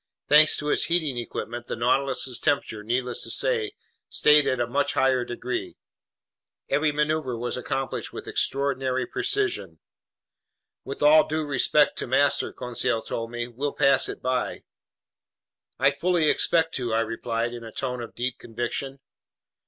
[0.27, 3.73] Thanks to its heating equipment, the Nautilus's temperature, needless to say,
[4.09, 5.75] stayed at a much higher degree.
[6.69, 9.77] Every maneuver was accomplished with extraordinary precision.
[10.83, 14.61] "With all due respect to master," Conseil told me, "we'll pass it by."
[15.77, 19.01] "I fully expect to!" I replied in a tone of deep conviction.